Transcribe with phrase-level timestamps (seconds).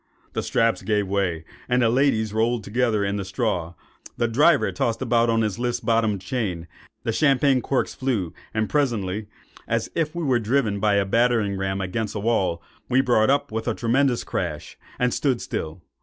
[0.33, 3.75] The straps gave way, the ladies rolled together in the straw,
[4.17, 6.67] the driver tossed about on his list bottomed chain,
[7.03, 9.27] the champagne corks flew,—and presently,
[9.67, 13.51] as if we were driven by a battering ram against a wall, we brought up
[13.51, 15.83] with a tremendous crash, and stood still.